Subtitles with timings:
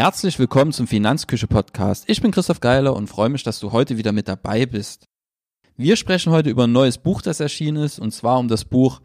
[0.00, 2.04] Herzlich willkommen zum Finanzküche Podcast.
[2.06, 5.04] Ich bin Christoph Geiler und freue mich, dass du heute wieder mit dabei bist.
[5.76, 9.02] Wir sprechen heute über ein neues Buch, das erschienen ist, und zwar um das Buch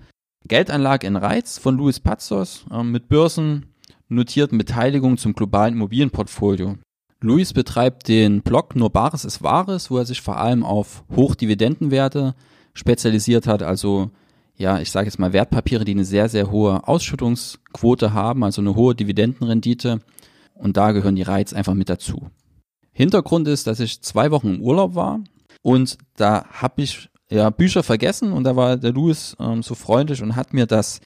[0.48, 3.74] Geldanlage in Reiz von Luis Pazos äh, mit Börsen
[4.08, 6.78] notierten Beteiligungen zum globalen Immobilienportfolio.
[7.20, 12.36] Luis betreibt den Blog Nur Bares ist Wahres, wo er sich vor allem auf Hochdividendenwerte
[12.74, 14.12] spezialisiert hat, also
[14.56, 18.76] ja, ich sage jetzt mal Wertpapiere, die eine sehr, sehr hohe Ausschüttungsquote haben, also eine
[18.76, 20.00] hohe Dividendenrendite
[20.56, 22.30] und da gehören die Reiz einfach mit dazu.
[22.92, 25.20] Hintergrund ist, dass ich zwei Wochen im Urlaub war
[25.62, 30.22] und da habe ich ja Bücher vergessen und da war der Louis ähm, so freundlich
[30.22, 31.02] und hat mir das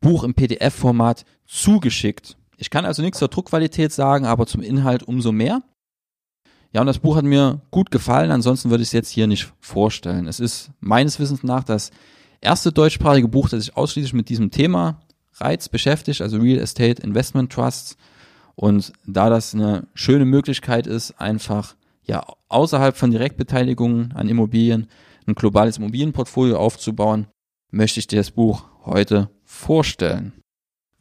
[0.00, 2.36] Buch im PDF-Format zugeschickt.
[2.56, 5.62] Ich kann also nichts zur Druckqualität sagen, aber zum Inhalt umso mehr.
[6.72, 9.52] Ja, und das Buch hat mir gut gefallen, ansonsten würde ich es jetzt hier nicht
[9.60, 10.26] vorstellen.
[10.26, 11.90] Es ist meines Wissens nach das
[12.40, 15.00] erste deutschsprachige Buch, das sich ausschließlich mit diesem Thema
[15.34, 17.96] Reiz beschäftigt, also Real Estate Investment Trusts.
[18.54, 24.88] Und da das eine schöne Möglichkeit ist, einfach ja außerhalb von Direktbeteiligungen an Immobilien
[25.26, 27.26] ein globales Immobilienportfolio aufzubauen,
[27.70, 30.32] möchte ich dir das Buch heute vorstellen.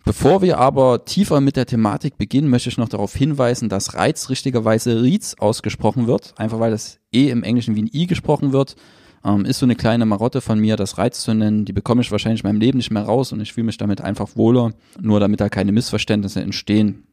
[0.05, 4.29] Bevor wir aber tiefer mit der Thematik beginnen, möchte ich noch darauf hinweisen, dass Reiz
[4.29, 8.75] richtigerweise Rietz ausgesprochen wird, einfach weil das E im Englischen wie ein I gesprochen wird.
[9.23, 11.65] Ähm, ist so eine kleine Marotte von mir, das Reiz zu nennen.
[11.65, 13.99] Die bekomme ich wahrscheinlich in meinem Leben nicht mehr raus und ich fühle mich damit
[13.99, 17.03] einfach wohler, nur damit da keine Missverständnisse entstehen.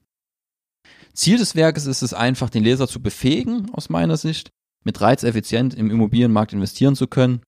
[1.16, 4.50] Ziel des Werkes ist es einfach, den Leser zu befähigen, aus meiner Sicht,
[4.84, 7.42] mit Reiz effizient im Immobilienmarkt investieren zu können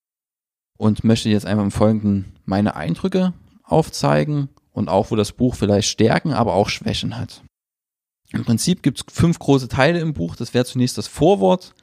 [0.77, 5.89] und möchte jetzt einfach im Folgenden meine Eindrücke aufzeigen und auch, wo das Buch vielleicht
[5.89, 7.43] Stärken, aber auch Schwächen hat.
[8.33, 10.37] Im Prinzip gibt es fünf große Teile im Buch.
[10.37, 11.75] Das wäre zunächst das Vorwort,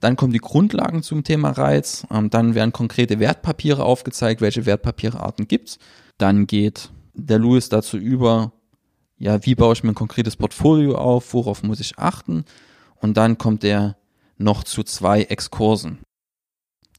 [0.00, 5.46] dann kommen die Grundlagen zum Thema Reiz, ähm, dann werden konkrete Wertpapiere aufgezeigt, welche Wertpapierearten
[5.46, 5.78] gibt's.
[6.18, 8.52] Dann geht der Louis dazu über,
[9.20, 12.44] ja, wie baue ich mir ein konkretes Portfolio auf, worauf muss ich achten?
[12.96, 13.96] Und dann kommt er
[14.38, 15.98] noch zu zwei Exkursen.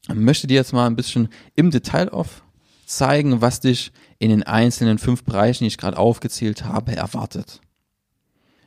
[0.08, 3.90] Ich möchte dir jetzt mal ein bisschen im Detail aufzeigen, was dich
[4.20, 7.60] in den einzelnen fünf Bereichen, die ich gerade aufgezählt habe, erwartet.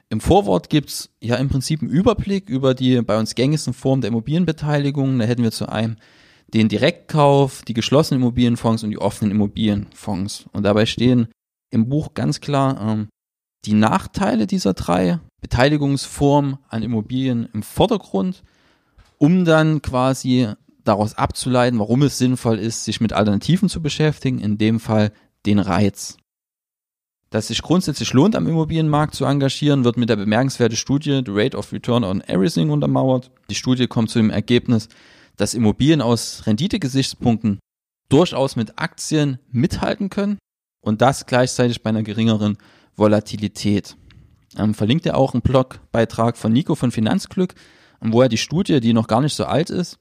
[0.09, 4.09] Im Vorwort gibt's ja im Prinzip einen Überblick über die bei uns gängigsten Formen der
[4.09, 5.17] Immobilienbeteiligung.
[5.17, 5.95] Da hätten wir zu einem
[6.53, 10.45] den Direktkauf, die geschlossenen Immobilienfonds und die offenen Immobilienfonds.
[10.51, 11.29] Und dabei stehen
[11.69, 13.07] im Buch ganz klar ähm,
[13.65, 18.43] die Nachteile dieser drei Beteiligungsformen an Immobilien im Vordergrund,
[19.17, 20.49] um dann quasi
[20.83, 25.11] daraus abzuleiten, warum es sinnvoll ist, sich mit Alternativen zu beschäftigen, in dem Fall
[25.45, 26.17] den Reiz.
[27.31, 31.57] Dass sich grundsätzlich lohnt, am Immobilienmarkt zu engagieren, wird mit der bemerkenswerten Studie The Rate
[31.57, 33.31] of Return on Everything untermauert.
[33.49, 34.89] Die Studie kommt zu dem Ergebnis,
[35.35, 37.59] dass Immobilien aus Renditegesichtspunkten
[38.09, 40.37] durchaus mit Aktien mithalten können
[40.81, 42.57] und das gleichzeitig bei einer geringeren
[42.95, 43.95] Volatilität.
[44.57, 47.56] Ähm, verlinkt er auch einen Blogbeitrag von Nico von Finanzglück,
[48.01, 49.97] wo er die Studie, die noch gar nicht so alt ist,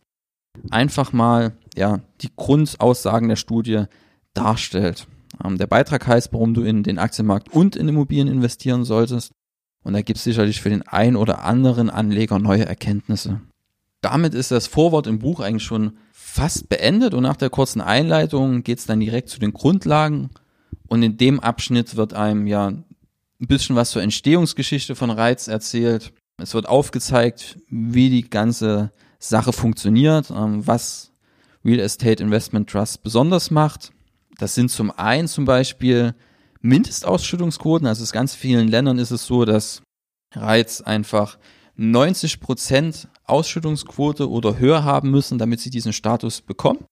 [0.71, 3.85] einfach mal ja die Grundaussagen der Studie
[4.35, 5.07] darstellt.
[5.43, 9.33] Ähm, der Beitrag heißt, warum du in den Aktienmarkt und in Immobilien investieren solltest.
[9.85, 13.41] Und da gibt es sicherlich für den einen oder anderen Anleger neue Erkenntnisse.
[14.01, 18.63] Damit ist das Vorwort im Buch eigentlich schon fast beendet und nach der kurzen Einleitung
[18.63, 20.31] geht es dann direkt zu den Grundlagen
[20.89, 22.85] und in dem Abschnitt wird einem ja ein
[23.39, 26.13] bisschen was zur Entstehungsgeschichte von Reiz erzählt.
[26.39, 31.13] Es wird aufgezeigt, wie die ganze Sache funktioniert, ähm, was
[31.65, 33.93] Real Estate Investment Trust besonders macht.
[34.39, 36.15] Das sind zum einen zum Beispiel
[36.61, 37.87] Mindestausschüttungsquoten.
[37.87, 39.83] Also in ganz vielen Ländern ist es so, dass
[40.33, 41.39] Reiz einfach
[41.77, 46.85] 90 Prozent Ausschüttungsquote oder höher haben müssen, damit sie diesen Status bekommen.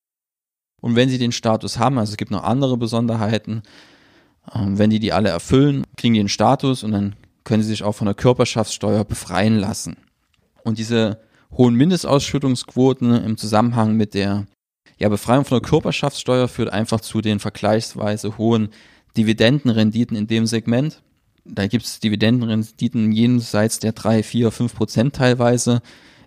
[0.83, 3.63] Und wenn sie den Status haben, also es gibt noch andere Besonderheiten,
[4.53, 7.83] ähm, wenn die die alle erfüllen, kriegen die den Status und dann können sie sich
[7.83, 9.95] auch von der Körperschaftssteuer befreien lassen.
[10.65, 11.21] Und diese
[11.53, 14.45] hohen Mindestausschüttungsquoten im Zusammenhang mit der
[14.97, 18.67] ja, Befreiung von der Körperschaftssteuer führt einfach zu den vergleichsweise hohen
[19.15, 21.01] Dividendenrenditen in dem Segment.
[21.45, 25.81] Da gibt es Dividendenrenditen jenseits der drei, vier, fünf Prozent teilweise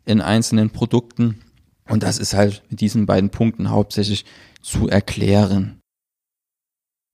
[0.06, 1.42] in einzelnen Produkten.
[1.88, 4.24] Und das ist halt mit diesen beiden Punkten hauptsächlich
[4.60, 5.80] zu erklären.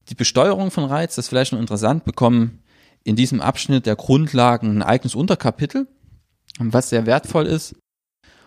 [0.09, 2.63] Die Besteuerung von Reiz, das ist vielleicht noch interessant, bekommen
[3.05, 5.87] in diesem Abschnitt der Grundlagen ein eigenes Unterkapitel,
[6.59, 7.75] was sehr wertvoll ist.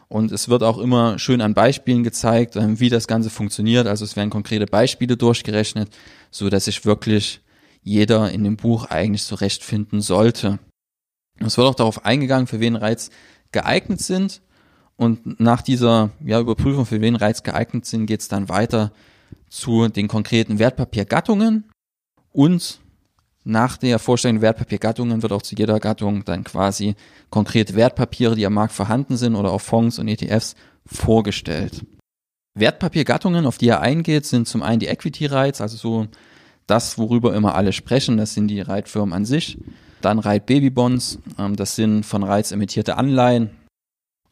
[0.08, 3.88] Und es wird auch immer schön an Beispielen gezeigt, ähm, wie das Ganze funktioniert.
[3.88, 5.90] Also es werden konkrete Beispiele durchgerechnet,
[6.30, 7.42] so dass sich wirklich
[7.82, 10.60] jeder in dem Buch eigentlich zurechtfinden sollte.
[11.40, 13.10] Es wird auch darauf eingegangen, für wen Reiz
[13.52, 14.42] geeignet sind
[14.98, 18.92] und nach dieser ja, Überprüfung, für wen Reiz geeignet sind, geht es dann weiter
[19.50, 21.66] zu den konkreten Wertpapiergattungen
[22.32, 22.80] und
[23.48, 26.96] nach der Vorstellung der Wertpapiergattungen wird auch zu jeder Gattung dann quasi
[27.30, 30.56] konkrete Wertpapiere, die am Markt vorhanden sind oder auch Fonds und ETFs
[30.86, 31.86] vorgestellt.
[32.56, 36.08] Wertpapiergattungen, auf die er eingeht, sind zum einen die Equity Rights, also so
[36.66, 39.60] das, worüber immer alle sprechen, das sind die Reitfirmen an sich.
[40.02, 43.52] Dann Reit Baby Bonds, ähm, das sind von Reits emittierte Anleihen.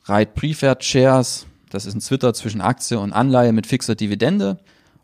[0.06, 4.58] Reit Preferred Shares, das ist ein Twitter zwischen Aktie und Anleihe mit fixer Dividende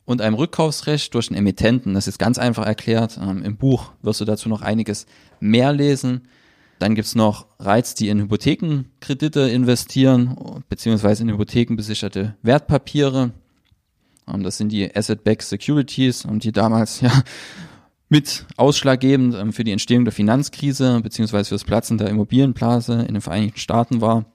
[0.04, 1.94] und einem Rückkaufsrecht durch einen Emittenten.
[1.94, 3.18] Das ist ganz einfach erklärt.
[3.22, 5.06] Ähm, Im Buch wirst du dazu noch einiges
[5.40, 6.28] mehr lesen.
[6.80, 13.32] Dann gibt's noch Reiz, die in Hypothekenkredite investieren, beziehungsweise in hypothekenbesicherte Wertpapiere.
[14.28, 17.12] Ähm, das sind die Asset-Backed Securities, ähm, die damals ja
[18.10, 23.22] mit ausschlaggebend für die Entstehung der Finanzkrise, beziehungsweise für das Platzen der Immobilienblase in den
[23.22, 24.26] Vereinigten Staaten war.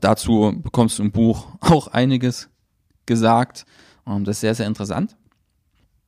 [0.00, 2.48] Dazu bekommst du im Buch auch einiges
[3.06, 3.66] gesagt.
[4.06, 5.16] Ähm, das ist sehr, sehr interessant.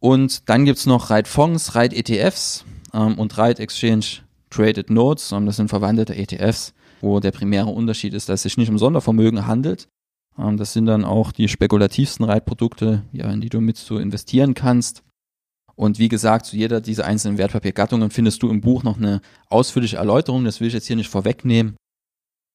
[0.00, 5.32] Und dann gibt's noch Reit Fonds, Reit ETFs ähm, und Reit Exchange Traded Notes.
[5.32, 8.78] Ähm, das sind verwandelte ETFs, wo der primäre Unterschied ist, dass es sich nicht um
[8.78, 9.88] Sondervermögen handelt.
[10.34, 15.02] Das sind dann auch die spekulativsten Reitprodukte, ja, in die du mit so investieren kannst.
[15.74, 19.96] Und wie gesagt, zu jeder dieser einzelnen Wertpapiergattungen findest du im Buch noch eine ausführliche
[19.96, 20.44] Erläuterung.
[20.44, 21.76] Das will ich jetzt hier nicht vorwegnehmen.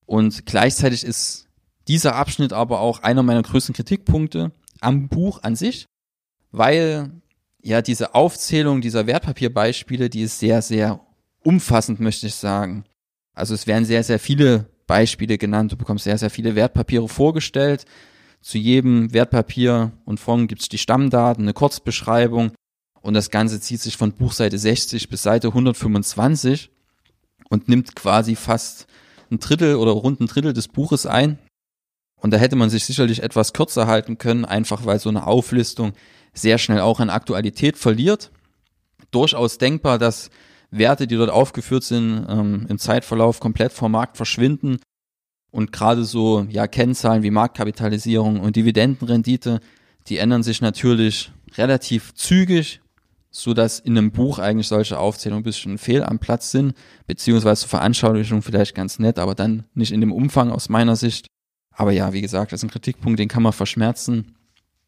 [0.08, 1.46] Und gleichzeitig ist
[1.88, 4.52] dieser Abschnitt aber auch einer meiner größten Kritikpunkte,
[4.82, 5.86] am Buch an sich,
[6.52, 7.12] weil
[7.62, 11.02] ja diese Aufzählung dieser Wertpapierbeispiele, die ist sehr, sehr
[11.44, 12.86] umfassend, möchte ich sagen.
[13.34, 15.74] Also es werden sehr, sehr viele Beispiele genannt.
[15.74, 17.86] Du bekommst sehr, sehr viele Wertpapiere vorgestellt.
[18.42, 22.52] Zu jedem Wertpapier und Fonds gibt es die Stammdaten, eine Kurzbeschreibung
[23.02, 26.70] und das Ganze zieht sich von Buchseite 60 bis Seite 125
[27.50, 28.88] und nimmt quasi fast
[29.32, 31.40] ein Drittel oder rund ein Drittel des Buches ein.
[32.20, 35.94] Und da hätte man sich sicherlich etwas kürzer halten können, einfach weil so eine Auflistung
[36.34, 38.32] sehr schnell auch an Aktualität verliert.
[39.12, 40.30] Durchaus denkbar, dass
[40.72, 44.80] Werte, die dort aufgeführt sind, ähm, im Zeitverlauf komplett vom Markt verschwinden
[45.52, 49.60] und gerade so ja Kennzahlen wie Marktkapitalisierung und Dividendenrendite,
[50.08, 52.82] die ändern sich natürlich relativ zügig,
[53.38, 56.74] so dass in einem Buch eigentlich solche Aufzählungen ein bisschen fehl am Platz sind,
[57.06, 61.28] beziehungsweise Veranschaulichung vielleicht ganz nett, aber dann nicht in dem Umfang aus meiner Sicht.
[61.72, 64.36] Aber ja, wie gesagt, das ist ein Kritikpunkt, den kann man verschmerzen.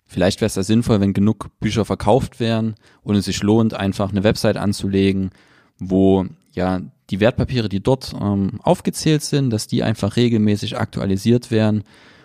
[0.04, 2.74] Vielleicht wäre es da sinnvoll, wenn genug Bücher verkauft wären
[3.04, 5.30] und es sich lohnt, einfach eine Website anzulegen,
[5.78, 6.82] wo ja
[7.12, 11.84] die Wertpapiere, die dort ähm, aufgezählt sind, dass die einfach regelmäßig aktualisiert werden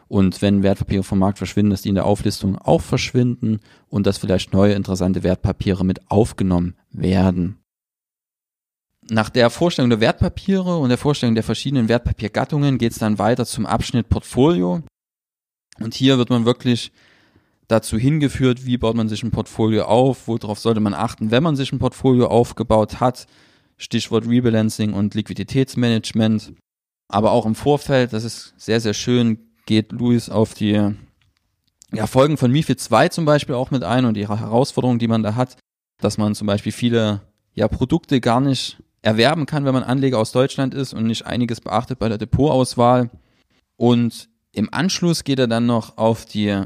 [0.09, 4.19] und wenn Wertpapiere vom Markt verschwinden, dass die in der Auflistung auch verschwinden und dass
[4.19, 7.59] vielleicht neue interessante Wertpapiere mit aufgenommen werden.
[9.09, 13.45] Nach der Vorstellung der Wertpapiere und der Vorstellung der verschiedenen Wertpapiergattungen geht es dann weiter
[13.45, 14.83] zum Abschnitt Portfolio.
[15.79, 16.91] Und hier wird man wirklich
[17.69, 21.57] dazu hingeführt, wie baut man sich ein Portfolio auf, worauf sollte man achten, wenn man
[21.57, 23.27] sich ein Portfolio aufgebaut hat.
[23.77, 26.55] Stichwort Rebalancing und Liquiditätsmanagement.
[27.09, 30.95] Aber auch im Vorfeld, das ist sehr, sehr schön, geht Luis auf die
[31.93, 35.23] ja, Folgen von MIFID 2 zum Beispiel auch mit ein und die Herausforderungen, die man
[35.23, 35.57] da hat,
[35.99, 37.23] dass man zum Beispiel viele
[37.55, 41.61] ja, Produkte gar nicht erwerben kann, wenn man Anleger aus Deutschland ist und nicht einiges
[41.61, 43.11] beachtet bei der Depotauswahl.
[43.77, 46.63] Und im Anschluss geht er dann noch auf die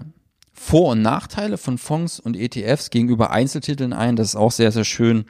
[0.52, 4.16] Vor- und Nachteile von Fonds und ETFs gegenüber Einzeltiteln ein.
[4.16, 5.26] Das ist auch sehr, sehr schön.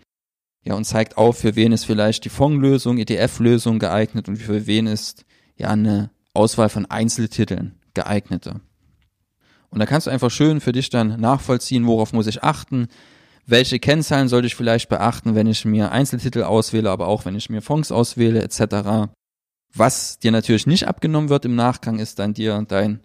[0.65, 4.87] Ja, und zeigt auf, für wen ist vielleicht die Fondslösung, ETF-Lösung geeignet und für wen
[4.87, 5.25] ist
[5.57, 8.61] ja eine Auswahl von Einzeltiteln geeignete.
[9.71, 12.89] Und da kannst du einfach schön für dich dann nachvollziehen, worauf muss ich achten,
[13.47, 17.49] welche Kennzahlen sollte ich vielleicht beachten, wenn ich mir Einzeltitel auswähle, aber auch wenn ich
[17.49, 19.11] mir Fonds auswähle, etc.
[19.75, 23.01] Was dir natürlich nicht abgenommen wird im Nachgang, ist dann dir dein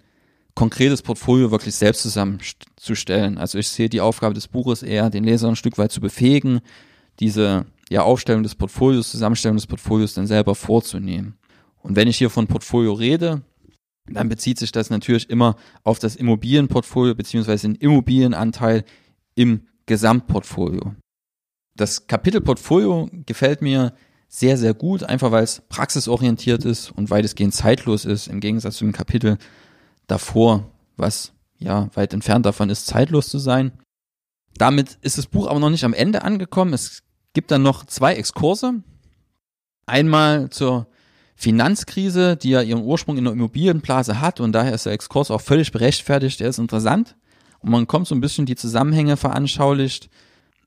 [0.56, 3.38] konkretes Portfolio wirklich selbst zusammenzustellen.
[3.38, 6.62] Also ich sehe die Aufgabe des Buches eher, den Leser ein Stück weit zu befähigen,
[7.20, 11.38] diese ja, Aufstellung des Portfolios, Zusammenstellung des Portfolios dann selber vorzunehmen.
[11.84, 13.44] Und wenn ich hier von Portfolio rede,
[14.08, 18.84] dann bezieht sich das natürlich immer auf das Immobilienportfolio beziehungsweise den Immobilienanteil
[19.36, 20.96] im Gesamtportfolio.
[21.76, 23.94] Das Kapitel Portfolio gefällt mir
[24.28, 28.86] sehr, sehr gut, einfach weil es praxisorientiert ist und weitestgehend zeitlos ist, im Gegensatz zu
[28.86, 29.38] dem Kapitel
[30.08, 33.72] davor, was ja weit entfernt davon ist, zeitlos zu sein.
[34.56, 36.74] Damit ist das Buch aber noch nicht am Ende angekommen.
[36.74, 38.84] Es gibt dann noch zwei Exkurse.
[39.86, 40.88] Einmal zur
[41.44, 45.42] Finanzkrise, die ja ihren Ursprung in der Immobilienblase hat und daher ist der Exkurs auch
[45.42, 47.18] völlig berechtfertigt, der ist interessant
[47.60, 50.10] und man kommt so ein bisschen die Zusammenhänge veranschaulicht.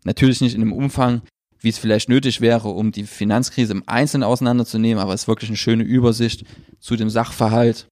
[0.04, 1.23] Natürlich nicht in dem Umfang,
[1.61, 5.49] wie es vielleicht nötig wäre, um die Finanzkrise im Einzelnen auseinanderzunehmen, aber es ist wirklich
[5.49, 6.45] eine schöne Übersicht
[6.78, 7.87] zu dem Sachverhalt.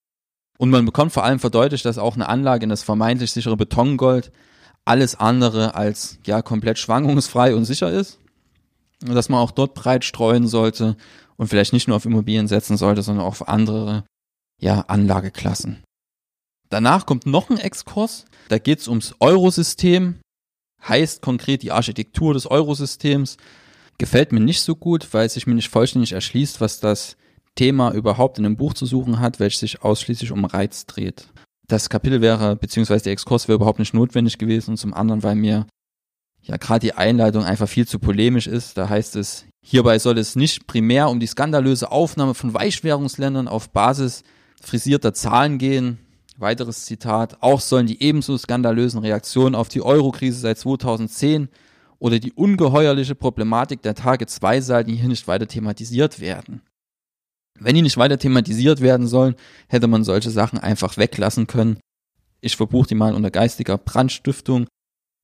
[0.59, 4.31] Und man bekommt vor allem verdeutlicht, dass auch eine Anlage in das vermeintlich sichere Betongold
[4.85, 8.19] alles andere als ja komplett schwankungsfrei und sicher ist.
[9.01, 10.97] dass man auch dort breit streuen sollte
[11.37, 14.05] und vielleicht nicht nur auf Immobilien setzen sollte, sondern auch auf andere
[14.61, 15.83] ja, Anlageklassen.
[16.71, 20.21] Danach kommt noch ein Exkurs, da geht es ums Eurosystem,
[20.89, 23.37] heißt konkret die Architektur des Eurosystems.
[23.99, 27.17] Gefällt mir nicht so gut, weil es sich mir nicht vollständig erschließt, was das
[27.55, 31.29] Thema überhaupt in einem Buch zu suchen hat, welches sich ausschließlich um Reiz dreht.
[31.69, 35.37] Das Kapitel wäre, beziehungsweise der Exkurs wäre überhaupt nicht notwendig gewesen und zum anderen, weil
[35.37, 35.67] mir
[36.43, 38.77] ja gerade die Einleitung einfach viel zu polemisch ist.
[38.77, 43.71] Da heißt es, hierbei soll es nicht primär um die skandalöse Aufnahme von Weichwährungsländern auf
[43.71, 44.23] Basis
[44.61, 45.99] frisierter Zahlen gehen.
[46.37, 51.49] Weiteres Zitat, auch sollen die ebenso skandalösen Reaktionen auf die Euro-Krise seit 2010
[51.99, 56.61] oder die ungeheuerliche Problematik der Tage-2-Seiten hier nicht weiter thematisiert werden.
[57.59, 59.37] Wenn die nicht weiter thematisiert werden sollen,
[59.69, 61.79] hätte man solche Sachen einfach weglassen können.
[62.41, 64.67] Ich verbuche die mal unter geistiger Brandstiftung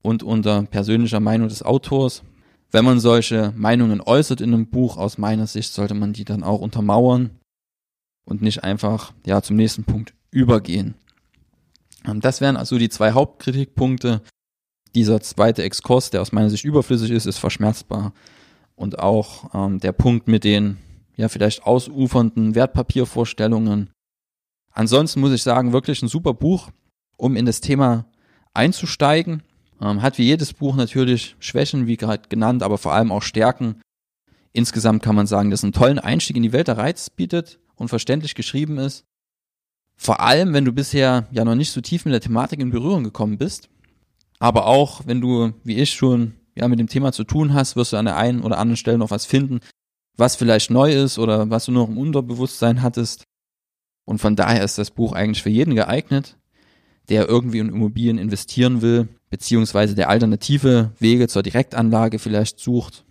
[0.02, 2.22] und unter persönlicher Meinung des Autors.
[2.70, 6.44] Wenn man solche Meinungen äußert in einem Buch, aus meiner Sicht sollte man die dann
[6.44, 7.30] auch untermauern
[8.24, 10.94] und nicht einfach ja zum nächsten Punkt übergehen.
[12.06, 14.22] Ähm, das wären also die zwei Hauptkritikpunkte.
[14.94, 18.12] Dieser zweite Exkurs, der aus meiner Sicht überflüssig ist, ist verschmerzbar.
[18.74, 20.78] Und auch ähm, der Punkt mit den
[21.16, 23.90] ja vielleicht ausufernden Wertpapiervorstellungen.
[24.72, 26.70] Ansonsten muss ich sagen, wirklich ein super Buch,
[27.16, 28.06] um in das Thema
[28.54, 29.42] einzusteigen.
[29.80, 33.80] Ähm, hat wie jedes Buch natürlich Schwächen, wie gerade genannt, aber vor allem auch Stärken.
[34.52, 37.60] Insgesamt kann man sagen, dass es einen tollen Einstieg in die Welt der Reiz bietet
[37.76, 39.04] und verständlich geschrieben ist.
[39.96, 43.04] Vor allem, wenn du bisher ja noch nicht so tief mit der Thematik in Berührung
[43.04, 43.68] gekommen bist.
[44.38, 47.92] Aber auch, wenn du, wie ich schon, ja, mit dem Thema zu tun hast, wirst
[47.92, 49.60] du an der einen oder anderen Stelle noch was finden,
[50.16, 53.24] was vielleicht neu ist oder was du noch im Unterbewusstsein hattest.
[54.06, 56.38] Und von daher ist das Buch eigentlich für jeden geeignet,
[57.08, 63.04] der irgendwie in Immobilien investieren will, beziehungsweise der alternative Wege zur Direktanlage vielleicht sucht.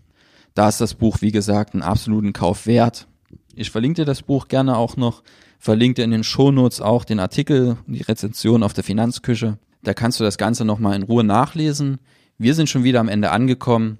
[0.53, 3.07] Da ist das Buch, wie gesagt, einen absoluten Kauf wert.
[3.55, 5.23] Ich verlinke dir das Buch gerne auch noch,
[5.57, 9.57] verlinke dir in den Shownotes auch den Artikel und die Rezension auf der Finanzküche.
[9.83, 11.99] Da kannst du das Ganze nochmal in Ruhe nachlesen.
[12.37, 13.97] Wir sind schon wieder am Ende angekommen.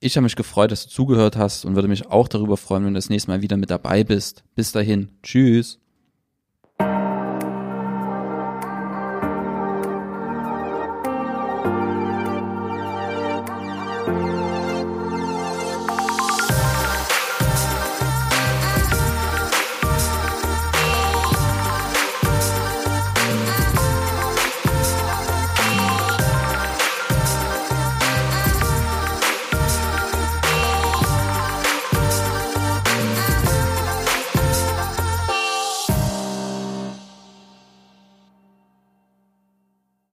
[0.00, 2.94] Ich habe mich gefreut, dass du zugehört hast und würde mich auch darüber freuen, wenn
[2.94, 4.44] du das nächste Mal wieder mit dabei bist.
[4.54, 5.78] Bis dahin, tschüss.